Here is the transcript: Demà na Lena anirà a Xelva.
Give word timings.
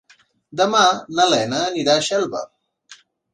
Demà 0.61 0.79
na 1.19 1.27
Lena 1.33 1.59
anirà 1.67 1.99
a 1.99 2.07
Xelva. 2.09 2.43